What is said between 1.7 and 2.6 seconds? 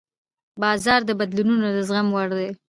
د زغم وړ وي.